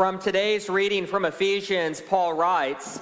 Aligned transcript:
From 0.00 0.18
today's 0.18 0.70
reading 0.70 1.06
from 1.06 1.26
Ephesians, 1.26 2.00
Paul 2.00 2.32
writes, 2.32 3.00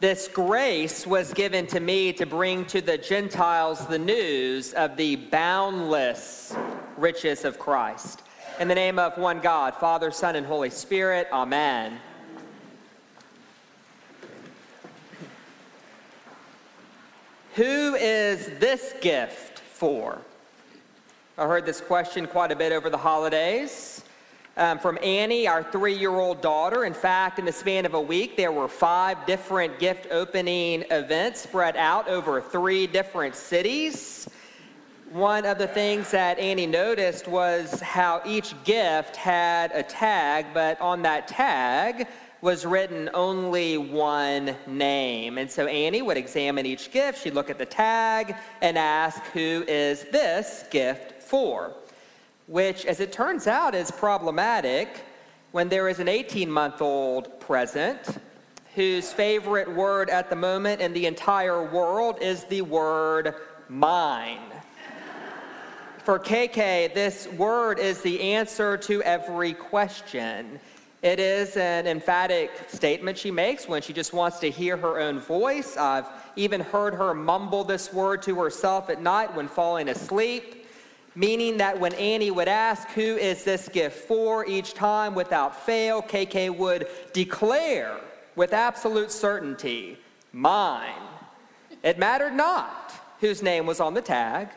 This 0.00 0.28
grace 0.28 1.06
was 1.06 1.34
given 1.34 1.66
to 1.66 1.78
me 1.78 2.10
to 2.14 2.24
bring 2.24 2.64
to 2.68 2.80
the 2.80 2.96
Gentiles 2.96 3.86
the 3.86 3.98
news 3.98 4.72
of 4.72 4.96
the 4.96 5.16
boundless 5.16 6.56
riches 6.96 7.44
of 7.44 7.58
Christ. 7.58 8.22
In 8.58 8.66
the 8.66 8.74
name 8.74 8.98
of 8.98 9.18
one 9.18 9.40
God, 9.40 9.74
Father, 9.74 10.10
Son, 10.10 10.36
and 10.36 10.46
Holy 10.46 10.70
Spirit, 10.70 11.28
Amen. 11.32 12.00
Who 17.56 17.94
is 17.94 18.46
this 18.58 18.94
gift 19.02 19.58
for? 19.58 20.22
I 21.36 21.46
heard 21.46 21.66
this 21.66 21.82
question 21.82 22.26
quite 22.26 22.50
a 22.50 22.56
bit 22.56 22.72
over 22.72 22.88
the 22.88 22.96
holidays 22.96 23.97
um, 24.58 24.78
from 24.80 24.98
Annie, 25.02 25.46
our 25.46 25.62
three 25.62 25.96
year 25.96 26.10
old 26.10 26.42
daughter. 26.42 26.84
In 26.84 26.92
fact, 26.92 27.38
in 27.38 27.44
the 27.44 27.52
span 27.52 27.86
of 27.86 27.94
a 27.94 28.00
week, 28.00 28.36
there 28.36 28.52
were 28.52 28.68
five 28.68 29.24
different 29.24 29.78
gift 29.78 30.08
opening 30.10 30.84
events 30.90 31.40
spread 31.42 31.76
out 31.76 32.08
over 32.08 32.40
three 32.40 32.86
different 32.86 33.36
cities. 33.36 34.28
One 35.12 35.46
of 35.46 35.56
the 35.56 35.68
things 35.68 36.10
that 36.10 36.38
Annie 36.38 36.66
noticed 36.66 37.28
was 37.28 37.80
how 37.80 38.20
each 38.26 38.52
gift 38.64 39.16
had 39.16 39.70
a 39.72 39.82
tag, 39.82 40.46
but 40.52 40.78
on 40.80 41.02
that 41.02 41.28
tag 41.28 42.08
was 42.42 42.66
written 42.66 43.08
only 43.14 43.78
one 43.78 44.54
name. 44.66 45.38
And 45.38 45.50
so 45.50 45.66
Annie 45.66 46.02
would 46.02 46.16
examine 46.16 46.66
each 46.66 46.90
gift, 46.90 47.22
she'd 47.22 47.34
look 47.34 47.48
at 47.48 47.58
the 47.58 47.66
tag 47.66 48.34
and 48.60 48.76
ask, 48.76 49.22
Who 49.32 49.64
is 49.66 50.04
this 50.10 50.64
gift 50.70 51.22
for? 51.22 51.72
Which, 52.48 52.86
as 52.86 52.98
it 52.98 53.12
turns 53.12 53.46
out, 53.46 53.74
is 53.74 53.90
problematic 53.90 55.04
when 55.52 55.68
there 55.68 55.88
is 55.88 56.00
an 56.00 56.08
18 56.08 56.50
month 56.50 56.82
old 56.82 57.38
present 57.40 58.18
whose 58.74 59.12
favorite 59.12 59.70
word 59.70 60.10
at 60.10 60.30
the 60.30 60.36
moment 60.36 60.80
in 60.80 60.92
the 60.92 61.06
entire 61.06 61.62
world 61.62 62.18
is 62.20 62.44
the 62.44 62.62
word 62.62 63.34
mine. 63.68 64.40
For 66.04 66.18
KK, 66.18 66.94
this 66.94 67.28
word 67.36 67.78
is 67.78 68.00
the 68.00 68.20
answer 68.20 68.78
to 68.78 69.02
every 69.02 69.52
question. 69.52 70.58
It 71.02 71.20
is 71.20 71.56
an 71.56 71.86
emphatic 71.86 72.50
statement 72.68 73.18
she 73.18 73.30
makes 73.30 73.68
when 73.68 73.82
she 73.82 73.92
just 73.92 74.12
wants 74.12 74.38
to 74.40 74.50
hear 74.50 74.76
her 74.76 74.98
own 74.98 75.20
voice. 75.20 75.76
I've 75.76 76.06
even 76.34 76.60
heard 76.60 76.94
her 76.94 77.12
mumble 77.14 77.62
this 77.62 77.92
word 77.92 78.22
to 78.22 78.40
herself 78.40 78.88
at 78.88 79.02
night 79.02 79.34
when 79.34 79.48
falling 79.48 79.88
asleep 79.90 80.57
meaning 81.18 81.56
that 81.56 81.80
when 81.80 81.92
Annie 81.94 82.30
would 82.30 82.46
ask, 82.46 82.88
Who 82.90 83.16
is 83.16 83.42
this 83.42 83.68
gift 83.68 84.06
for? 84.06 84.46
each 84.46 84.72
time 84.72 85.16
without 85.16 85.66
fail, 85.66 86.00
KK 86.00 86.56
would 86.56 86.86
declare 87.12 87.98
with 88.36 88.52
absolute 88.52 89.10
certainty, 89.10 89.98
Mine. 90.32 91.02
It 91.82 91.98
mattered 91.98 92.34
not 92.34 92.92
whose 93.20 93.42
name 93.42 93.66
was 93.66 93.80
on 93.80 93.94
the 93.94 94.00
tag 94.00 94.48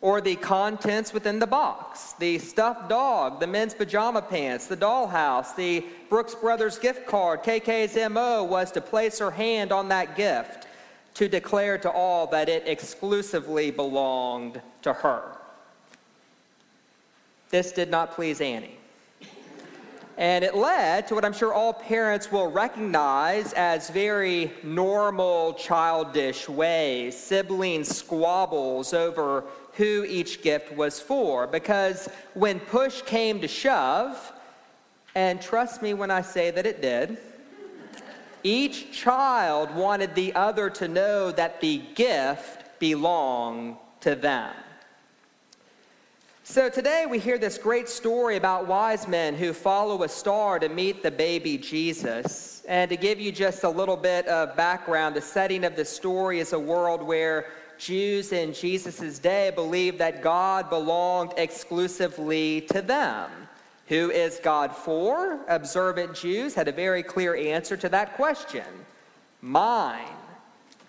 or 0.00 0.20
the 0.20 0.36
contents 0.36 1.12
within 1.12 1.40
the 1.40 1.46
box 1.46 2.12
the 2.20 2.38
stuffed 2.38 2.88
dog, 2.88 3.40
the 3.40 3.46
men's 3.46 3.74
pajama 3.74 4.22
pants, 4.22 4.68
the 4.68 4.76
dollhouse, 4.76 5.56
the 5.56 5.84
Brooks 6.08 6.36
Brothers 6.36 6.78
gift 6.78 7.06
card. 7.08 7.42
KK's 7.42 7.96
MO 8.12 8.44
was 8.44 8.70
to 8.72 8.80
place 8.80 9.18
her 9.18 9.32
hand 9.32 9.72
on 9.72 9.88
that 9.88 10.16
gift 10.16 10.68
to 11.14 11.28
declare 11.28 11.78
to 11.78 11.90
all 11.90 12.28
that 12.28 12.48
it 12.48 12.68
exclusively 12.68 13.72
belonged 13.72 14.60
to 14.82 14.92
her. 14.92 15.36
This 17.50 17.72
did 17.72 17.90
not 17.90 18.12
please 18.12 18.40
Annie. 18.40 18.76
And 20.18 20.42
it 20.42 20.54
led 20.54 21.06
to 21.08 21.14
what 21.14 21.26
I'm 21.26 21.34
sure 21.34 21.52
all 21.52 21.74
parents 21.74 22.32
will 22.32 22.50
recognize 22.50 23.52
as 23.52 23.90
very 23.90 24.50
normal 24.62 25.52
childish 25.54 26.48
ways 26.48 27.14
sibling 27.16 27.84
squabbles 27.84 28.94
over 28.94 29.44
who 29.74 30.04
each 30.08 30.40
gift 30.40 30.72
was 30.72 30.98
for. 30.98 31.46
Because 31.46 32.08
when 32.32 32.60
push 32.60 33.02
came 33.02 33.42
to 33.42 33.48
shove, 33.48 34.32
and 35.14 35.40
trust 35.40 35.82
me 35.82 35.92
when 35.92 36.10
I 36.10 36.22
say 36.22 36.50
that 36.50 36.64
it 36.64 36.80
did, 36.80 37.18
each 38.42 38.92
child 38.92 39.74
wanted 39.74 40.14
the 40.14 40.34
other 40.34 40.70
to 40.70 40.88
know 40.88 41.30
that 41.32 41.60
the 41.60 41.82
gift 41.94 42.78
belonged 42.78 43.76
to 44.00 44.14
them. 44.14 44.54
So 46.48 46.68
today 46.68 47.06
we 47.10 47.18
hear 47.18 47.38
this 47.38 47.58
great 47.58 47.88
story 47.88 48.36
about 48.36 48.68
wise 48.68 49.08
men 49.08 49.34
who 49.34 49.52
follow 49.52 50.04
a 50.04 50.08
star 50.08 50.60
to 50.60 50.68
meet 50.68 51.02
the 51.02 51.10
baby 51.10 51.58
Jesus. 51.58 52.62
And 52.68 52.88
to 52.88 52.96
give 52.96 53.18
you 53.18 53.32
just 53.32 53.64
a 53.64 53.68
little 53.68 53.96
bit 53.96 54.28
of 54.28 54.56
background, 54.56 55.16
the 55.16 55.20
setting 55.20 55.64
of 55.64 55.74
the 55.74 55.84
story 55.84 56.38
is 56.38 56.52
a 56.52 56.58
world 56.58 57.02
where 57.02 57.46
Jews 57.78 58.32
in 58.32 58.52
Jesus' 58.52 59.18
day 59.18 59.50
believed 59.56 59.98
that 59.98 60.22
God 60.22 60.70
belonged 60.70 61.32
exclusively 61.36 62.60
to 62.70 62.80
them. 62.80 63.28
Who 63.88 64.12
is 64.12 64.38
God 64.40 64.70
for? 64.70 65.40
Observant 65.48 66.14
Jews 66.14 66.54
had 66.54 66.68
a 66.68 66.72
very 66.72 67.02
clear 67.02 67.34
answer 67.34 67.76
to 67.76 67.88
that 67.88 68.14
question 68.14 68.64
mine. 69.42 70.15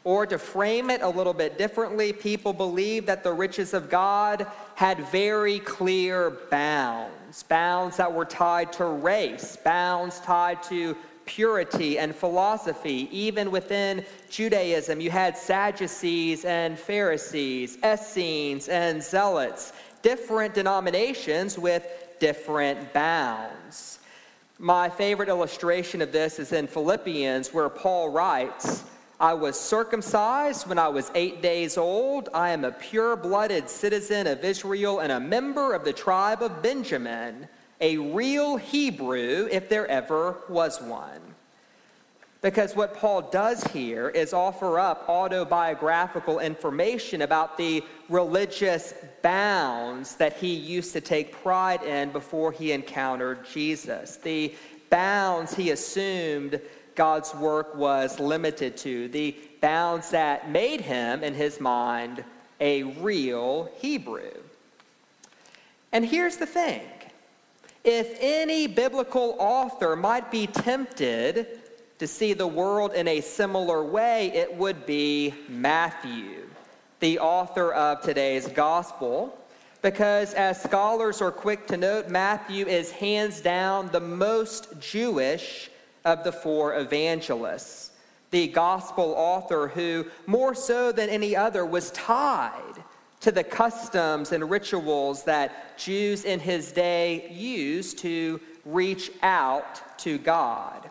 Or 0.07 0.25
to 0.25 0.39
frame 0.39 0.89
it 0.89 1.01
a 1.01 1.09
little 1.09 1.33
bit 1.33 1.57
differently, 1.57 2.13
people 2.13 2.53
believed 2.53 3.07
that 3.07 3.25
the 3.25 3.33
riches 3.33 3.73
of 3.73 3.89
God 3.89 4.47
had 4.75 4.99
very 5.07 5.59
clear 5.59 6.29
bounds, 6.49 7.43
bounds 7.43 7.97
that 7.97 8.13
were 8.13 8.23
tied 8.23 8.71
to 8.71 8.85
race, 8.85 9.57
bounds 9.57 10.21
tied 10.21 10.63
to 10.63 10.95
purity 11.25 11.99
and 11.99 12.15
philosophy. 12.15 13.09
Even 13.11 13.51
within 13.51 14.05
Judaism, 14.29 15.01
you 15.01 15.11
had 15.11 15.37
Sadducees 15.37 16.45
and 16.45 16.79
Pharisees, 16.79 17.77
Essenes 17.83 18.69
and 18.69 19.03
Zealots, 19.03 19.73
different 20.03 20.53
denominations 20.53 21.59
with 21.59 21.85
different 22.21 22.93
bounds. 22.93 23.99
My 24.57 24.87
favorite 24.87 25.27
illustration 25.27 26.01
of 26.01 26.13
this 26.13 26.39
is 26.39 26.53
in 26.53 26.65
Philippians, 26.65 27.53
where 27.53 27.67
Paul 27.67 28.07
writes, 28.07 28.85
I 29.19 29.33
was 29.33 29.59
circumcised 29.59 30.67
when 30.67 30.77
I 30.77 30.89
was 30.89 31.11
eight 31.15 31.41
days 31.41 31.75
old. 31.75 32.29
I 32.35 32.51
am 32.51 32.63
a 32.63 32.71
pure 32.71 33.15
blooded 33.15 33.67
citizen 33.67 34.27
of 34.27 34.43
Israel 34.43 34.99
and 34.99 35.11
a 35.11 35.19
member 35.19 35.73
of 35.73 35.83
the 35.83 35.93
tribe 35.93 36.43
of 36.43 36.61
Benjamin, 36.61 37.47
a 37.81 37.97
real 37.97 38.57
Hebrew 38.57 39.47
if 39.51 39.69
there 39.69 39.87
ever 39.87 40.37
was 40.49 40.79
one. 40.81 41.21
Because 42.43 42.75
what 42.75 42.93
Paul 42.93 43.23
does 43.23 43.63
here 43.63 44.09
is 44.09 44.33
offer 44.33 44.77
up 44.77 45.09
autobiographical 45.09 46.37
information 46.37 47.23
about 47.23 47.57
the 47.57 47.83
religious 48.09 48.93
bounds 49.23 50.15
that 50.17 50.37
he 50.37 50.53
used 50.53 50.93
to 50.93 51.01
take 51.01 51.31
pride 51.31 51.81
in 51.81 52.11
before 52.11 52.51
he 52.51 52.71
encountered 52.71 53.39
Jesus. 53.51 54.17
The 54.17 54.53
bounds 54.91 55.55
he 55.55 55.71
assumed 55.71 56.61
God's 56.97 57.33
work 57.35 57.75
was 57.75 58.19
limited 58.19 58.75
to, 58.77 59.07
the 59.07 59.37
bounds 59.61 60.09
that 60.09 60.49
made 60.49 60.81
him, 60.81 61.23
in 61.23 61.35
his 61.35 61.61
mind, 61.61 62.25
a 62.59 62.83
real 62.83 63.69
Hebrew. 63.77 64.33
And 65.93 66.03
here's 66.03 66.37
the 66.37 66.47
thing 66.47 66.81
if 67.83 68.17
any 68.19 68.67
biblical 68.67 69.35
author 69.39 69.95
might 69.95 70.31
be 70.31 70.47
tempted 70.47 71.59
to 71.99 72.07
see 72.07 72.33
the 72.33 72.47
world 72.47 72.93
in 72.93 73.07
a 73.07 73.21
similar 73.21 73.83
way, 73.83 74.31
it 74.33 74.53
would 74.55 74.85
be 74.87 75.33
Matthew, 75.47 76.49
the 76.99 77.19
author 77.19 77.73
of 77.73 78.01
today's 78.01 78.47
gospel. 78.47 79.37
Because, 79.83 80.33
as 80.33 80.61
scholars 80.61 81.21
are 81.21 81.31
quick 81.31 81.67
to 81.67 81.77
note, 81.77 82.09
Matthew 82.09 82.65
is 82.65 82.91
hands 82.91 83.39
down 83.39 83.89
the 83.89 83.99
most 83.99 84.67
Jewish 84.79 85.69
of 86.07 86.23
the 86.23 86.31
four 86.31 86.77
evangelists, 86.79 87.91
the 88.31 88.47
gospel 88.47 89.13
author 89.17 89.67
who, 89.67 90.05
more 90.25 90.55
so 90.55 90.93
than 90.93 91.09
any 91.09 91.35
other, 91.35 91.65
was 91.65 91.91
tied 91.91 92.83
to 93.19 93.31
the 93.31 93.43
customs 93.43 94.31
and 94.31 94.49
rituals 94.49 95.23
that 95.25 95.77
Jews 95.77 96.23
in 96.23 96.39
his 96.39 96.71
day 96.71 97.29
used 97.29 97.97
to 97.99 98.39
reach 98.63 99.11
out 99.21 99.99
to 99.99 100.17
God. 100.17 100.89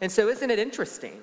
And 0.00 0.10
so, 0.10 0.28
isn't 0.28 0.50
it 0.50 0.58
interesting 0.58 1.20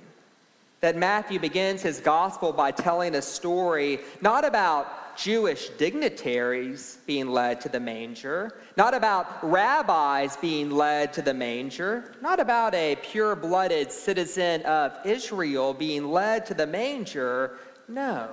that 0.81 0.96
Matthew 0.96 1.40
begins 1.40 1.81
his 1.81 2.00
gospel 2.00 2.54
by 2.54 2.70
telling 2.70 3.16
a 3.16 3.22
story 3.22 4.00
not 4.22 4.46
about 4.46 5.05
Jewish 5.18 5.70
dignitaries 5.70 7.00
being 7.06 7.28
led 7.28 7.62
to 7.62 7.70
the 7.70 7.80
manger, 7.80 8.60
not 8.78 8.94
about 8.94 9.44
rabbis 9.44 10.38
being 10.38 10.72
led 10.72 11.14
to 11.14 11.22
the 11.22 11.34
manger, 11.34 12.16
not 12.22 12.40
about 12.40 12.74
a 12.76 12.98
pure 12.98 13.36
blooded 13.36 13.92
citizen 13.92 14.62
of 14.64 14.98
Israel 15.06 15.74
being 15.74 16.12
led 16.12 16.46
to 16.48 16.54
the 16.54 16.68
manger, 16.68 17.58
no, 17.88 18.30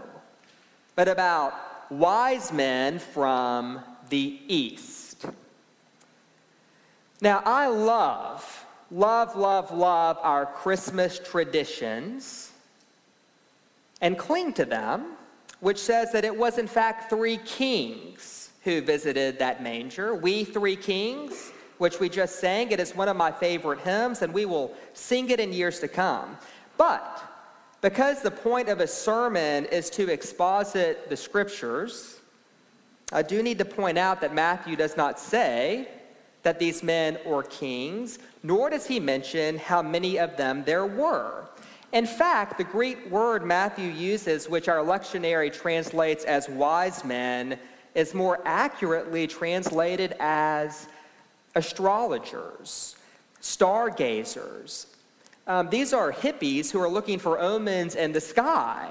but 0.96 1.08
about 1.08 1.55
wise 1.90 2.52
men 2.52 2.99
from 2.99 3.81
the 4.08 4.40
east. 4.49 5.26
Now, 7.20 7.43
I 7.44 7.69
love 7.69 8.62
love, 8.93 9.37
love, 9.37 9.73
love 9.73 10.19
our 10.23 10.46
Christmas 10.46 11.19
traditions 11.19 12.52
and 14.00 14.19
cling 14.19 14.52
to 14.55 14.64
them, 14.64 15.17
which 15.62 15.78
says 15.78 16.10
that 16.10 16.24
it 16.24 16.36
was 16.36 16.58
in 16.58 16.66
fact 16.66 17.08
three 17.08 17.36
kings 17.36 18.50
who 18.64 18.80
visited 18.80 19.38
that 19.38 19.62
manger. 19.62 20.12
We 20.12 20.42
three 20.42 20.74
kings, 20.74 21.52
which 21.78 22.00
we 22.00 22.08
just 22.08 22.40
sang. 22.40 22.72
It 22.72 22.80
is 22.80 22.96
one 22.96 23.08
of 23.08 23.16
my 23.16 23.30
favorite 23.30 23.78
hymns, 23.78 24.22
and 24.22 24.34
we 24.34 24.44
will 24.44 24.74
sing 24.92 25.30
it 25.30 25.38
in 25.38 25.52
years 25.52 25.78
to 25.78 25.86
come. 25.86 26.36
But 26.76 27.22
because 27.80 28.22
the 28.22 28.30
point 28.32 28.68
of 28.68 28.80
a 28.80 28.88
sermon 28.88 29.66
is 29.66 29.88
to 29.90 30.12
exposit 30.12 31.08
the 31.08 31.16
scriptures, 31.16 32.18
I 33.12 33.22
do 33.22 33.40
need 33.40 33.58
to 33.58 33.64
point 33.64 33.98
out 33.98 34.20
that 34.20 34.34
Matthew 34.34 34.74
does 34.74 34.96
not 34.96 35.20
say 35.20 35.86
that 36.42 36.58
these 36.58 36.82
men 36.82 37.18
were 37.24 37.44
kings, 37.44 38.18
nor 38.42 38.68
does 38.68 38.84
he 38.84 38.98
mention 38.98 39.58
how 39.58 39.80
many 39.80 40.18
of 40.18 40.36
them 40.36 40.64
there 40.64 40.86
were. 40.86 41.46
In 41.92 42.06
fact, 42.06 42.56
the 42.56 42.64
Greek 42.64 43.10
word 43.10 43.44
Matthew 43.44 43.90
uses, 43.90 44.48
which 44.48 44.66
our 44.66 44.78
lectionary 44.78 45.52
translates 45.52 46.24
as 46.24 46.48
wise 46.48 47.04
men, 47.04 47.58
is 47.94 48.14
more 48.14 48.40
accurately 48.46 49.26
translated 49.26 50.14
as 50.18 50.88
astrologers, 51.54 52.96
stargazers. 53.40 54.86
Um, 55.46 55.68
these 55.68 55.92
are 55.92 56.10
hippies 56.10 56.70
who 56.70 56.80
are 56.80 56.88
looking 56.88 57.18
for 57.18 57.38
omens 57.38 57.94
in 57.94 58.12
the 58.12 58.20
sky, 58.22 58.88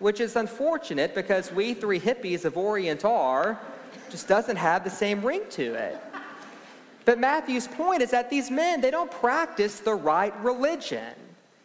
which 0.00 0.20
is 0.20 0.36
unfortunate 0.36 1.14
because 1.14 1.50
we 1.50 1.72
three 1.72 1.98
hippies 1.98 2.44
of 2.44 2.58
Orient 2.58 3.06
are 3.06 3.58
just 4.10 4.28
doesn't 4.28 4.56
have 4.56 4.84
the 4.84 4.90
same 4.90 5.24
ring 5.24 5.42
to 5.48 5.72
it. 5.74 5.98
But 7.06 7.18
Matthew's 7.18 7.66
point 7.66 8.02
is 8.02 8.10
that 8.10 8.28
these 8.28 8.50
men, 8.50 8.82
they 8.82 8.90
don't 8.90 9.10
practice 9.10 9.80
the 9.80 9.94
right 9.94 10.38
religion. 10.42 11.14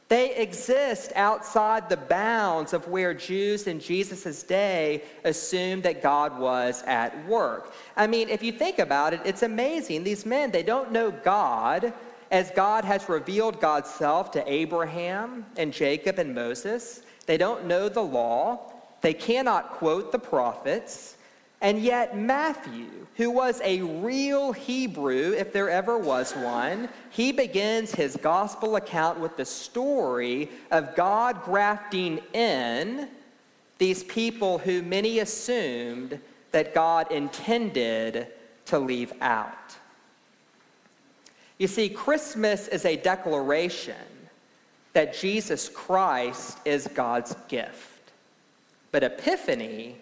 They 0.10 0.36
exist 0.36 1.12
outside 1.16 1.90
the 1.90 1.98
bounds 1.98 2.72
of 2.72 2.88
where 2.88 3.14
Jews 3.14 3.68
in 3.68 3.80
Jesus' 3.80 4.42
day 4.42 5.04
assumed 5.26 5.84
that 5.84 6.02
God 6.02 6.40
was 6.40 6.82
at 6.84 7.28
work. 7.28 7.74
I 7.98 8.08
mean, 8.08 8.30
if 8.30 8.42
you 8.42 8.54
think 8.54 8.80
about 8.80 9.14
it, 9.14 9.20
it's 9.26 9.44
amazing. 9.44 10.06
These 10.06 10.26
men, 10.26 10.52
they 10.52 10.64
don't 10.64 10.94
know 10.94 11.12
God 11.12 11.94
as 12.32 12.52
God 12.52 12.86
has 12.86 13.10
revealed 13.10 13.60
God's 13.60 13.90
self 13.90 14.32
to 14.32 14.52
Abraham 14.52 15.46
and 15.58 15.74
Jacob 15.74 16.20
and 16.20 16.34
Moses. 16.34 17.02
They 17.26 17.38
don't 17.38 17.66
know 17.66 17.90
the 17.90 18.04
law. 18.04 18.72
They 19.02 19.14
cannot 19.14 19.72
quote 19.72 20.14
the 20.14 20.20
prophets. 20.20 21.17
And 21.62 21.80
yet, 21.80 22.18
Matthew, 22.18 23.08
who 23.16 23.32
was 23.32 23.60
a 23.64 23.82
real 23.82 24.52
Hebrew, 24.52 25.34
if 25.34 25.52
there 25.52 25.70
ever 25.70 25.98
was 25.98 26.34
one, 26.34 26.88
he 27.10 27.32
begins 27.32 27.96
his 27.96 28.16
gospel 28.16 28.76
account 28.76 29.20
with 29.20 29.38
the 29.38 29.46
story 29.46 30.50
of 30.70 30.96
God 30.96 31.44
grafting 31.44 32.20
in 32.34 33.10
these 33.80 34.04
people 34.04 34.60
who 34.60 34.84
many 34.84 35.20
assumed 35.20 36.20
that 36.52 36.76
God 36.76 37.12
intended 37.12 38.28
to 38.66 38.78
leave 38.78 39.14
out. 39.20 39.76
You 41.58 41.68
see, 41.68 41.90
Christmas 41.90 42.68
is 42.68 42.86
a 42.86 42.98
declaration 42.98 43.96
that 44.94 45.16
Jesus 45.16 45.70
Christ 45.70 46.60
is 46.66 46.88
God's 46.94 47.36
gift. 47.48 48.12
But 48.92 49.04
Epiphany 49.04 49.98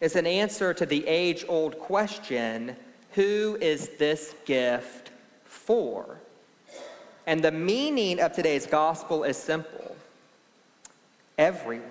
is 0.00 0.16
an 0.16 0.26
answer 0.26 0.72
to 0.74 0.86
the 0.86 1.06
age 1.06 1.44
old 1.48 1.78
question 1.78 2.76
who 3.12 3.58
is 3.60 3.90
this 3.98 4.34
gift 4.44 5.10
for? 5.44 6.20
And 7.26 7.42
the 7.42 7.50
meaning 7.50 8.20
of 8.20 8.32
today's 8.32 8.66
gospel 8.66 9.24
is 9.24 9.36
simple 9.36 9.96
everyone. 11.36 11.84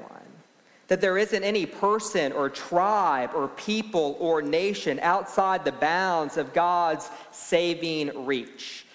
That 0.89 1.01
there 1.01 1.17
isn't 1.17 1.43
any 1.43 1.65
person 1.65 2.31
or 2.31 2.49
tribe 2.49 3.31
or 3.33 3.49
people 3.49 4.15
or 4.19 4.41
nation 4.41 4.99
outside 5.01 5.65
the 5.65 5.71
bounds 5.73 6.37
of 6.37 6.53
God's 6.53 7.09
saving 7.31 8.25
reach. 8.25 8.85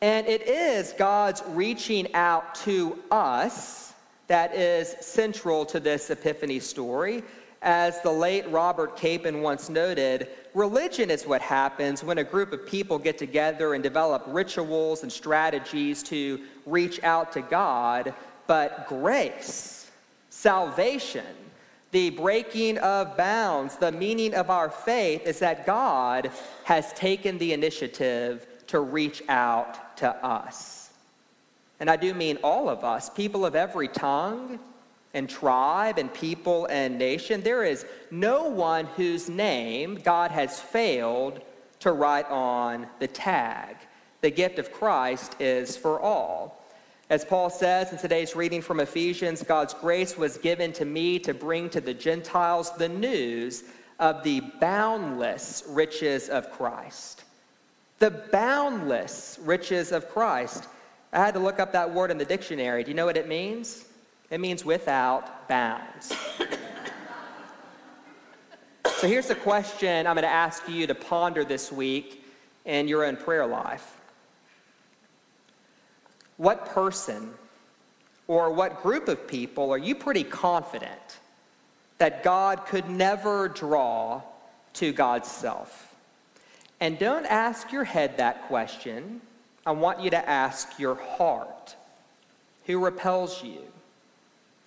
And 0.00 0.26
it 0.26 0.42
is 0.42 0.92
God's 0.92 1.42
reaching 1.48 2.14
out 2.14 2.54
to 2.56 2.98
us 3.10 3.92
that 4.28 4.54
is 4.54 4.94
central 5.00 5.64
to 5.66 5.80
this 5.80 6.10
Epiphany 6.10 6.60
story. 6.60 7.22
As 7.62 8.00
the 8.02 8.12
late 8.12 8.48
Robert 8.50 8.96
Capon 8.96 9.40
once 9.40 9.68
noted, 9.68 10.28
religion 10.54 11.10
is 11.10 11.26
what 11.26 11.40
happens 11.40 12.04
when 12.04 12.18
a 12.18 12.24
group 12.24 12.52
of 12.52 12.66
people 12.66 12.98
get 12.98 13.18
together 13.18 13.74
and 13.74 13.82
develop 13.82 14.24
rituals 14.26 15.02
and 15.02 15.10
strategies 15.10 16.02
to 16.04 16.40
reach 16.66 17.02
out 17.02 17.32
to 17.32 17.40
God, 17.40 18.14
but 18.46 18.86
grace, 18.88 19.90
salvation, 20.28 21.24
the 21.92 22.10
breaking 22.10 22.78
of 22.78 23.16
bounds, 23.16 23.76
the 23.76 23.92
meaning 23.92 24.34
of 24.34 24.50
our 24.50 24.70
faith 24.70 25.26
is 25.26 25.38
that 25.38 25.64
God 25.64 26.30
has 26.64 26.92
taken 26.92 27.38
the 27.38 27.52
initiative 27.52 28.46
to 28.66 28.80
reach 28.80 29.22
out 29.28 29.96
to 29.98 30.08
us. 30.24 30.90
And 31.80 31.88
I 31.88 31.96
do 31.96 32.12
mean 32.14 32.38
all 32.42 32.68
of 32.68 32.84
us, 32.84 33.08
people 33.08 33.46
of 33.46 33.54
every 33.54 33.88
tongue, 33.88 34.58
and 35.16 35.28
tribe 35.28 35.98
and 35.98 36.12
people 36.12 36.66
and 36.66 36.98
nation. 36.98 37.40
There 37.40 37.64
is 37.64 37.86
no 38.10 38.44
one 38.44 38.84
whose 38.84 39.28
name 39.30 39.96
God 39.96 40.30
has 40.30 40.60
failed 40.60 41.40
to 41.80 41.92
write 41.92 42.30
on 42.30 42.86
the 43.00 43.08
tag. 43.08 43.76
The 44.20 44.30
gift 44.30 44.58
of 44.58 44.70
Christ 44.72 45.34
is 45.40 45.76
for 45.76 45.98
all. 46.00 46.62
As 47.08 47.24
Paul 47.24 47.48
says 47.48 47.92
in 47.92 47.98
today's 47.98 48.36
reading 48.36 48.60
from 48.60 48.78
Ephesians, 48.80 49.42
God's 49.42 49.72
grace 49.72 50.18
was 50.18 50.36
given 50.36 50.72
to 50.74 50.84
me 50.84 51.18
to 51.20 51.32
bring 51.32 51.70
to 51.70 51.80
the 51.80 51.94
Gentiles 51.94 52.72
the 52.76 52.88
news 52.88 53.64
of 53.98 54.22
the 54.22 54.40
boundless 54.60 55.64
riches 55.68 56.28
of 56.28 56.50
Christ. 56.50 57.24
The 58.00 58.10
boundless 58.10 59.38
riches 59.42 59.92
of 59.92 60.10
Christ. 60.10 60.66
I 61.12 61.20
had 61.20 61.34
to 61.34 61.40
look 61.40 61.58
up 61.58 61.72
that 61.72 61.94
word 61.94 62.10
in 62.10 62.18
the 62.18 62.24
dictionary. 62.24 62.84
Do 62.84 62.90
you 62.90 62.96
know 62.96 63.06
what 63.06 63.16
it 63.16 63.28
means? 63.28 63.86
It 64.30 64.40
means 64.40 64.64
without 64.64 65.48
bounds. 65.48 66.12
so 68.98 69.06
here's 69.06 69.28
the 69.28 69.36
question 69.36 70.06
I'm 70.06 70.14
going 70.14 70.24
to 70.24 70.28
ask 70.28 70.68
you 70.68 70.86
to 70.86 70.94
ponder 70.94 71.44
this 71.44 71.70
week 71.70 72.24
in 72.64 72.88
your 72.88 73.04
own 73.04 73.16
prayer 73.16 73.46
life. 73.46 74.00
What 76.36 76.66
person 76.66 77.30
or 78.26 78.50
what 78.50 78.82
group 78.82 79.08
of 79.08 79.28
people 79.28 79.70
are 79.70 79.78
you 79.78 79.94
pretty 79.94 80.24
confident 80.24 81.20
that 81.98 82.22
God 82.22 82.66
could 82.66 82.90
never 82.90 83.48
draw 83.48 84.22
to 84.74 84.92
God's 84.92 85.30
self? 85.30 85.94
And 86.80 86.98
don't 86.98 87.24
ask 87.26 87.72
your 87.72 87.84
head 87.84 88.18
that 88.18 88.48
question. 88.48 89.20
I 89.64 89.70
want 89.70 90.00
you 90.00 90.10
to 90.10 90.28
ask 90.28 90.78
your 90.78 90.96
heart. 90.96 91.76
Who 92.66 92.84
repels 92.84 93.42
you? 93.42 93.62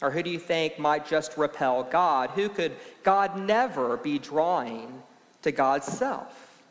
Or 0.02 0.12
who 0.12 0.24
do 0.24 0.30
you 0.30 0.40
think 0.40 0.80
might 0.80 1.06
just 1.06 1.38
repel 1.38 1.84
God? 1.84 2.30
Who 2.32 2.50
could 2.50 2.74
God 3.04 3.38
never 3.40 3.98
be 3.98 4.18
drawing 4.18 5.04
to 5.42 5.52
God's 5.52 5.88
self? 5.88 6.62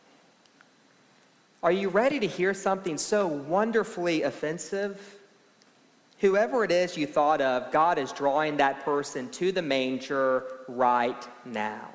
Are 1.62 1.72
you 1.72 1.88
ready 1.88 2.20
to 2.20 2.26
hear 2.26 2.54
something 2.54 2.96
so 2.96 3.26
wonderfully 3.26 4.22
offensive? 4.22 5.16
Whoever 6.20 6.64
it 6.64 6.70
is 6.70 6.96
you 6.96 7.06
thought 7.06 7.40
of, 7.40 7.70
God 7.72 7.98
is 7.98 8.12
drawing 8.12 8.56
that 8.56 8.84
person 8.84 9.28
to 9.30 9.52
the 9.52 9.62
manger 9.62 10.44
right 10.68 11.28
now. 11.44 11.88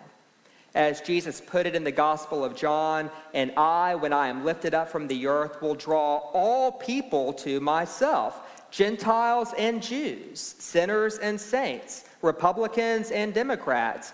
As 0.76 1.02
Jesus 1.02 1.40
put 1.40 1.68
it 1.68 1.76
in 1.76 1.84
the 1.84 1.92
Gospel 1.92 2.44
of 2.44 2.56
John, 2.56 3.12
and 3.34 3.52
I, 3.56 3.94
when 3.94 4.12
I 4.12 4.28
am 4.28 4.44
lifted 4.44 4.74
up 4.74 4.90
from 4.90 5.08
the 5.08 5.28
earth, 5.28 5.62
will 5.62 5.76
draw 5.76 6.18
all 6.34 6.72
people 6.72 7.32
to 7.34 7.60
myself. 7.60 8.42
Gentiles 8.72 9.54
and 9.56 9.84
Jews, 9.84 10.40
sinners 10.40 11.20
and 11.20 11.40
saints, 11.40 12.06
Republicans 12.24 13.12
and 13.12 13.32
Democrats, 13.34 14.14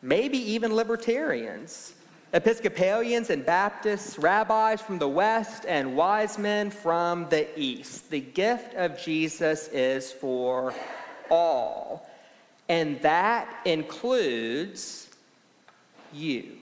maybe 0.00 0.38
even 0.38 0.74
libertarians. 0.74 1.94
Episcopalians 2.32 3.30
and 3.30 3.44
Baptists, 3.44 4.18
rabbis 4.18 4.80
from 4.80 4.98
the 4.98 5.08
West, 5.08 5.64
and 5.66 5.96
wise 5.96 6.38
men 6.38 6.70
from 6.70 7.28
the 7.30 7.48
East. 7.58 8.10
The 8.10 8.20
gift 8.20 8.74
of 8.74 9.00
Jesus 9.00 9.68
is 9.68 10.12
for 10.12 10.72
all. 11.30 12.08
And 12.68 13.00
that 13.02 13.48
includes 13.64 15.05
you. 16.16 16.56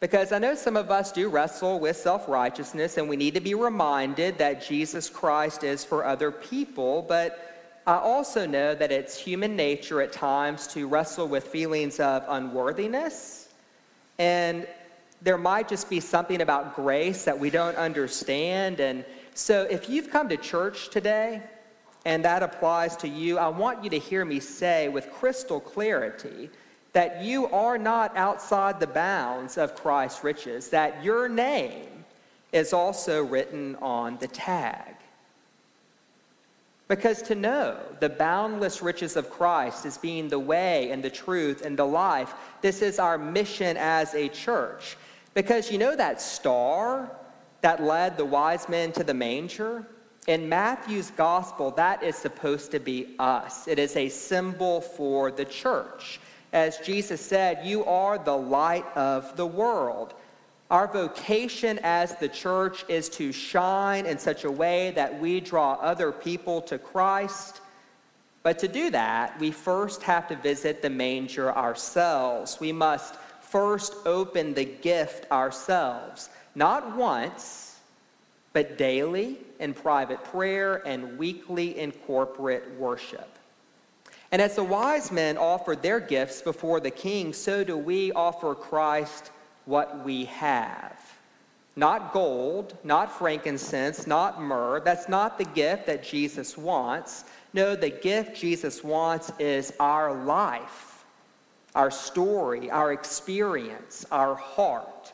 Because 0.00 0.32
I 0.32 0.38
know 0.38 0.54
some 0.54 0.76
of 0.76 0.90
us 0.90 1.12
do 1.12 1.28
wrestle 1.28 1.78
with 1.78 1.96
self 1.96 2.26
righteousness, 2.26 2.96
and 2.96 3.08
we 3.08 3.16
need 3.16 3.34
to 3.34 3.40
be 3.40 3.54
reminded 3.54 4.38
that 4.38 4.66
Jesus 4.66 5.10
Christ 5.10 5.62
is 5.62 5.84
for 5.84 6.04
other 6.04 6.30
people. 6.30 7.04
But 7.06 7.50
I 7.86 7.96
also 7.96 8.46
know 8.46 8.74
that 8.74 8.90
it's 8.90 9.18
human 9.18 9.56
nature 9.56 10.00
at 10.00 10.12
times 10.12 10.66
to 10.68 10.86
wrestle 10.88 11.28
with 11.28 11.44
feelings 11.44 12.00
of 12.00 12.24
unworthiness. 12.28 13.48
And 14.18 14.66
there 15.22 15.36
might 15.38 15.68
just 15.68 15.90
be 15.90 16.00
something 16.00 16.40
about 16.40 16.76
grace 16.76 17.24
that 17.24 17.38
we 17.38 17.50
don't 17.50 17.76
understand. 17.76 18.80
And 18.80 19.04
so 19.34 19.62
if 19.70 19.90
you've 19.90 20.10
come 20.10 20.28
to 20.30 20.36
church 20.38 20.88
today, 20.88 21.42
and 22.06 22.24
that 22.24 22.42
applies 22.42 22.96
to 22.98 23.08
you, 23.08 23.36
I 23.36 23.48
want 23.48 23.84
you 23.84 23.90
to 23.90 23.98
hear 23.98 24.24
me 24.24 24.40
say 24.40 24.88
with 24.88 25.10
crystal 25.10 25.60
clarity 25.60 26.48
that 26.92 27.22
you 27.22 27.46
are 27.46 27.78
not 27.78 28.16
outside 28.16 28.80
the 28.80 28.86
bounds 28.86 29.58
of 29.58 29.74
Christ's 29.74 30.24
riches, 30.24 30.70
that 30.70 31.04
your 31.04 31.28
name 31.28 31.86
is 32.52 32.72
also 32.72 33.24
written 33.24 33.76
on 33.76 34.16
the 34.18 34.26
tag. 34.26 34.96
Because 36.88 37.22
to 37.22 37.36
know 37.36 37.78
the 38.00 38.08
boundless 38.08 38.82
riches 38.82 39.14
of 39.14 39.30
Christ 39.30 39.86
as 39.86 39.96
being 39.96 40.28
the 40.28 40.40
way 40.40 40.90
and 40.90 41.04
the 41.04 41.10
truth 41.10 41.64
and 41.64 41.78
the 41.78 41.84
life, 41.84 42.34
this 42.62 42.82
is 42.82 42.98
our 42.98 43.16
mission 43.16 43.76
as 43.76 44.12
a 44.14 44.28
church. 44.28 44.96
Because 45.32 45.70
you 45.70 45.78
know 45.78 45.94
that 45.94 46.20
star 46.20 47.12
that 47.60 47.80
led 47.80 48.16
the 48.16 48.24
wise 48.24 48.68
men 48.68 48.90
to 48.92 49.04
the 49.04 49.14
manger? 49.14 49.86
In 50.26 50.48
Matthew's 50.48 51.12
gospel, 51.12 51.70
that 51.72 52.02
is 52.02 52.16
supposed 52.16 52.72
to 52.72 52.80
be 52.80 53.14
us. 53.20 53.68
It 53.68 53.78
is 53.78 53.94
a 53.96 54.08
symbol 54.08 54.80
for 54.80 55.30
the 55.30 55.44
church. 55.44 56.18
As 56.52 56.78
Jesus 56.78 57.20
said, 57.20 57.64
you 57.64 57.84
are 57.84 58.18
the 58.18 58.36
light 58.36 58.86
of 58.96 59.36
the 59.36 59.46
world. 59.46 60.14
Our 60.70 60.86
vocation 60.86 61.78
as 61.82 62.14
the 62.16 62.28
church 62.28 62.84
is 62.88 63.08
to 63.10 63.32
shine 63.32 64.06
in 64.06 64.18
such 64.18 64.44
a 64.44 64.50
way 64.50 64.92
that 64.92 65.20
we 65.20 65.40
draw 65.40 65.74
other 65.74 66.12
people 66.12 66.60
to 66.62 66.78
Christ. 66.78 67.60
But 68.42 68.58
to 68.60 68.68
do 68.68 68.90
that, 68.90 69.38
we 69.38 69.50
first 69.50 70.02
have 70.04 70.28
to 70.28 70.36
visit 70.36 70.80
the 70.80 70.90
manger 70.90 71.52
ourselves. 71.52 72.58
We 72.58 72.72
must 72.72 73.16
first 73.40 73.94
open 74.06 74.54
the 74.54 74.64
gift 74.64 75.30
ourselves, 75.30 76.30
not 76.54 76.96
once, 76.96 77.78
but 78.52 78.78
daily 78.78 79.38
in 79.58 79.74
private 79.74 80.22
prayer 80.24 80.86
and 80.86 81.18
weekly 81.18 81.78
in 81.78 81.92
corporate 81.92 82.78
worship. 82.78 83.28
And 84.32 84.40
as 84.40 84.54
the 84.54 84.64
wise 84.64 85.10
men 85.10 85.36
offered 85.36 85.82
their 85.82 86.00
gifts 86.00 86.40
before 86.40 86.80
the 86.80 86.90
king, 86.90 87.32
so 87.32 87.64
do 87.64 87.76
we 87.76 88.12
offer 88.12 88.54
Christ 88.54 89.32
what 89.64 90.04
we 90.04 90.26
have. 90.26 90.98
Not 91.76 92.12
gold, 92.12 92.76
not 92.84 93.16
frankincense, 93.16 94.06
not 94.06 94.40
myrrh. 94.40 94.80
That's 94.80 95.08
not 95.08 95.38
the 95.38 95.44
gift 95.44 95.86
that 95.86 96.02
Jesus 96.02 96.58
wants. 96.58 97.24
No, 97.52 97.74
the 97.74 97.90
gift 97.90 98.36
Jesus 98.36 98.84
wants 98.84 99.32
is 99.38 99.72
our 99.80 100.12
life, 100.24 101.04
our 101.74 101.90
story, 101.90 102.70
our 102.70 102.92
experience, 102.92 104.04
our 104.10 104.34
heart. 104.34 105.12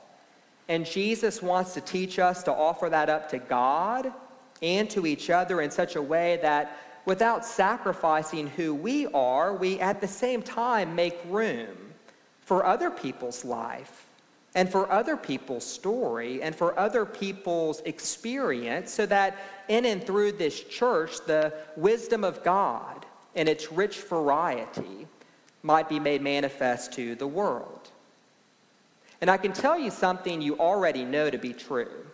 And 0.69 0.85
Jesus 0.85 1.43
wants 1.43 1.75
to 1.75 1.81
teach 1.81 2.19
us 2.19 2.43
to 2.45 2.53
offer 2.53 2.89
that 2.89 3.09
up 3.09 3.29
to 3.31 3.39
God 3.39 4.13
and 4.63 4.89
to 4.91 5.07
each 5.07 5.31
other 5.31 5.61
in 5.61 5.71
such 5.71 5.97
a 5.97 6.03
way 6.03 6.39
that 6.43 6.77
without 7.07 7.47
sacrificing 7.47 8.49
who 8.49 8.75
we 8.75 9.07
are, 9.07 9.55
we 9.55 9.81
at 9.81 10.01
the 10.01 10.09
same 10.09 10.43
time 10.43 10.95
make 10.95 11.19
room 11.29 11.77
for 12.43 12.67
other 12.67 12.91
people's 12.91 13.45
life 13.45 14.07
and 14.55 14.71
for 14.71 14.91
other 14.91 15.17
people's 15.17 15.65
story 15.65 16.43
and 16.43 16.55
for 16.55 16.79
other 16.79 17.07
people's 17.07 17.81
experience 17.83 18.91
so 18.93 19.07
that 19.07 19.37
in 19.69 19.85
and 19.85 20.05
through 20.05 20.33
this 20.33 20.61
church, 20.65 21.25
the 21.27 21.53
wisdom 21.77 22.25
of 22.25 22.43
God 22.43 23.07
and 23.35 23.49
its 23.49 23.71
rich 23.71 24.01
variety 24.01 25.07
might 25.63 25.89
be 25.89 26.01
made 26.01 26.23
manifest 26.23 26.93
to 26.95 27.15
the 27.15 27.27
world. 27.27 27.91
And 29.21 29.31
I 29.31 29.37
can 29.37 29.53
tell 29.53 29.79
you 29.79 29.91
something 29.91 30.41
you 30.41 30.59
already 30.59 31.05
know 31.05 31.31
to 31.31 31.39
be 31.39 31.53
true, 31.53 32.07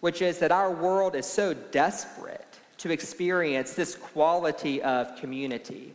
which 0.00 0.22
is 0.22 0.38
that 0.40 0.52
our 0.52 0.72
world 0.72 1.14
is 1.14 1.26
so 1.26 1.54
desperate 1.54 2.49
to 2.80 2.90
experience 2.90 3.74
this 3.74 3.94
quality 3.94 4.80
of 4.82 5.14
community. 5.16 5.92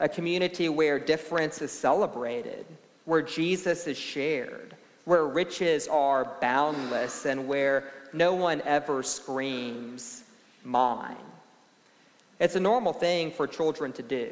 A 0.00 0.08
community 0.08 0.70
where 0.70 0.98
difference 0.98 1.60
is 1.60 1.70
celebrated, 1.70 2.64
where 3.04 3.20
Jesus 3.20 3.86
is 3.86 3.98
shared, 3.98 4.74
where 5.04 5.26
riches 5.26 5.88
are 5.88 6.32
boundless, 6.40 7.26
and 7.26 7.46
where 7.46 7.92
no 8.14 8.32
one 8.32 8.62
ever 8.62 9.02
screams, 9.02 10.24
mine. 10.64 11.16
It's 12.40 12.56
a 12.56 12.60
normal 12.60 12.94
thing 12.94 13.30
for 13.30 13.46
children 13.46 13.92
to 13.92 14.02
do. 14.02 14.30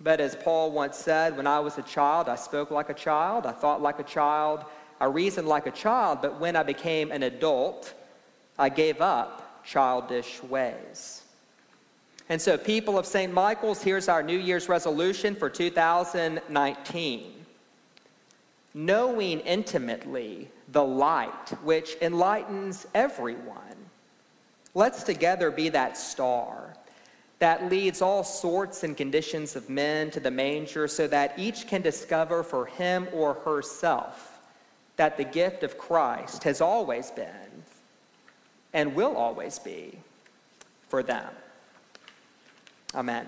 But 0.00 0.20
as 0.20 0.36
Paul 0.36 0.70
once 0.72 0.96
said, 0.96 1.36
when 1.36 1.46
I 1.46 1.60
was 1.60 1.76
a 1.76 1.82
child, 1.82 2.30
I 2.30 2.36
spoke 2.36 2.70
like 2.70 2.88
a 2.88 2.94
child, 2.94 3.44
I 3.44 3.52
thought 3.52 3.82
like 3.82 3.98
a 3.98 4.04
child, 4.04 4.64
I 5.00 5.04
reasoned 5.04 5.48
like 5.48 5.66
a 5.66 5.70
child, 5.70 6.20
but 6.22 6.40
when 6.40 6.56
I 6.56 6.62
became 6.62 7.12
an 7.12 7.24
adult, 7.24 7.92
I 8.58 8.70
gave 8.70 9.02
up 9.02 9.47
childish 9.68 10.42
ways. 10.42 11.22
And 12.28 12.40
so, 12.40 12.58
people 12.58 12.98
of 12.98 13.06
St. 13.06 13.32
Michael's, 13.32 13.82
here's 13.82 14.08
our 14.08 14.22
New 14.22 14.38
Year's 14.38 14.68
resolution 14.68 15.34
for 15.34 15.50
2019 15.50 17.38
knowing 18.74 19.40
intimately 19.40 20.48
the 20.68 20.84
light 20.84 21.48
which 21.64 21.96
enlightens 22.00 22.86
everyone. 22.94 23.58
Let's 24.74 25.02
together 25.02 25.50
be 25.50 25.68
that 25.70 25.96
star 25.96 26.74
that 27.40 27.70
leads 27.70 28.02
all 28.02 28.24
sorts 28.24 28.84
and 28.84 28.96
conditions 28.96 29.56
of 29.56 29.70
men 29.70 30.10
to 30.10 30.20
the 30.20 30.30
manger 30.30 30.86
so 30.86 31.06
that 31.08 31.38
each 31.38 31.66
can 31.66 31.82
discover 31.82 32.42
for 32.42 32.66
him 32.66 33.08
or 33.12 33.34
herself 33.34 34.40
that 34.96 35.16
the 35.16 35.24
gift 35.24 35.62
of 35.62 35.78
Christ 35.78 36.44
has 36.44 36.60
always 36.60 37.10
been 37.10 37.57
and 38.72 38.94
will 38.94 39.16
always 39.16 39.58
be 39.58 39.98
for 40.88 41.02
them. 41.02 41.30
Amen. 42.94 43.26